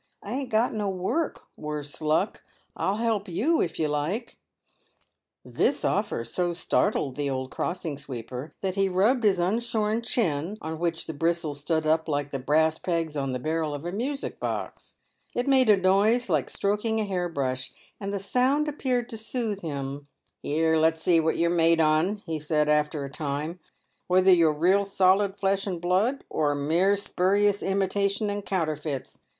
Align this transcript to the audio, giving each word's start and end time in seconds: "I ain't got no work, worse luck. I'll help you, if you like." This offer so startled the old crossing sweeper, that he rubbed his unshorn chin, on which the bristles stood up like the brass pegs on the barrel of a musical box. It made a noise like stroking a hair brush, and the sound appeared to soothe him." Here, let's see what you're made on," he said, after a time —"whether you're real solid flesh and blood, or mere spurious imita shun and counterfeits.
"I 0.23 0.33
ain't 0.33 0.49
got 0.49 0.73
no 0.73 0.89
work, 0.89 1.43
worse 1.55 2.01
luck. 2.01 2.41
I'll 2.75 2.95
help 2.97 3.27
you, 3.29 3.61
if 3.61 3.77
you 3.77 3.87
like." 3.87 4.39
This 5.45 5.85
offer 5.85 6.23
so 6.23 6.53
startled 6.53 7.15
the 7.15 7.29
old 7.29 7.51
crossing 7.51 7.99
sweeper, 7.99 8.51
that 8.61 8.73
he 8.73 8.89
rubbed 8.89 9.23
his 9.23 9.37
unshorn 9.37 10.01
chin, 10.01 10.57
on 10.59 10.79
which 10.79 11.05
the 11.05 11.13
bristles 11.13 11.59
stood 11.59 11.85
up 11.85 12.07
like 12.09 12.31
the 12.31 12.39
brass 12.39 12.79
pegs 12.79 13.15
on 13.15 13.31
the 13.31 13.37
barrel 13.37 13.75
of 13.75 13.85
a 13.85 13.91
musical 13.91 14.39
box. 14.39 14.95
It 15.35 15.47
made 15.47 15.69
a 15.69 15.77
noise 15.77 16.31
like 16.31 16.49
stroking 16.49 16.99
a 16.99 17.05
hair 17.05 17.29
brush, 17.29 17.71
and 17.99 18.11
the 18.11 18.17
sound 18.17 18.67
appeared 18.67 19.07
to 19.09 19.19
soothe 19.19 19.61
him." 19.61 20.07
Here, 20.41 20.77
let's 20.77 21.03
see 21.03 21.19
what 21.19 21.37
you're 21.37 21.47
made 21.51 21.79
on," 21.79 22.23
he 22.25 22.39
said, 22.39 22.69
after 22.69 23.05
a 23.05 23.11
time 23.11 23.59
—"whether 24.07 24.33
you're 24.33 24.51
real 24.51 24.83
solid 24.83 25.37
flesh 25.37 25.67
and 25.67 25.79
blood, 25.79 26.23
or 26.27 26.55
mere 26.55 26.97
spurious 26.97 27.61
imita 27.61 28.09
shun 28.09 28.31
and 28.31 28.43
counterfeits. 28.43 29.21